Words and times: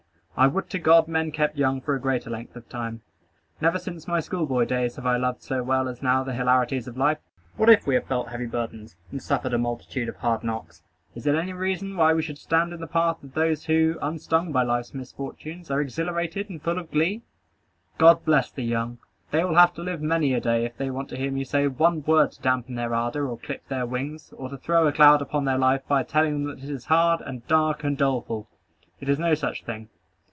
I 0.37 0.47
would 0.47 0.71
to 0.71 0.79
God 0.79 1.07
men 1.07 1.31
kept 1.31 1.55
young 1.57 1.81
for 1.81 1.93
a 1.93 1.99
greater 2.01 2.31
length 2.31 2.55
of 2.55 2.67
time. 2.67 3.01
Never 3.59 3.77
since 3.77 4.07
my 4.07 4.19
school 4.19 4.47
boy 4.47 4.65
days 4.65 4.95
have 4.95 5.05
I 5.05 5.17
loved 5.17 5.43
so 5.43 5.61
well 5.61 5.87
as 5.87 6.01
now 6.01 6.23
the 6.23 6.33
hilarities 6.33 6.87
of 6.87 6.97
life. 6.97 7.19
What 7.57 7.69
if 7.69 7.85
we 7.85 7.93
have 7.93 8.07
felt 8.07 8.29
heavy 8.29 8.47
burdens, 8.47 8.95
and 9.11 9.21
suffered 9.21 9.53
a 9.53 9.59
multitude 9.59 10.09
of 10.09 10.15
hard 10.15 10.43
knocks, 10.43 10.81
is 11.13 11.27
it 11.27 11.35
any 11.35 11.53
reason 11.53 11.95
why 11.95 12.15
we 12.15 12.23
should 12.23 12.39
stand 12.39 12.73
in 12.73 12.79
the 12.81 12.87
path 12.87 13.23
of 13.23 13.35
those 13.35 13.65
who, 13.65 13.99
unstung 14.01 14.51
by 14.51 14.63
life's 14.63 14.95
misfortunes, 14.95 15.69
are 15.69 15.79
exhilarated 15.79 16.49
and 16.49 16.63
full 16.63 16.79
of 16.79 16.89
glee? 16.89 17.21
God 17.99 18.25
bless 18.25 18.49
the 18.49 18.63
young! 18.63 18.97
They 19.29 19.43
will 19.43 19.55
have 19.57 19.75
to 19.75 19.83
live 19.83 20.01
many 20.01 20.33
a 20.33 20.39
day 20.41 20.65
if 20.65 20.75
they 20.75 20.89
want 20.89 21.09
to 21.09 21.17
hear 21.17 21.29
me 21.29 21.43
say 21.43 21.67
one 21.67 22.01
word 22.01 22.31
to 22.31 22.41
dampen 22.41 22.73
their 22.73 22.95
ardor 22.95 23.27
or 23.29 23.37
clip 23.37 23.67
their 23.67 23.85
wings, 23.85 24.33
or 24.35 24.49
to 24.49 24.57
throw 24.57 24.87
a 24.87 24.91
cloud 24.93 25.21
upon 25.21 25.45
their 25.45 25.59
life 25.59 25.83
by 25.87 26.01
telling 26.01 26.31
them 26.45 26.55
that 26.55 26.63
it 26.63 26.71
is 26.71 26.85
hard, 26.85 27.21
and 27.21 27.45
dark, 27.47 27.83
and 27.83 27.95
doleful. 27.99 28.47
It 28.99 29.07
is 29.07 29.19
no 29.19 29.35
such 29.35 29.65
thing. 29.65 29.89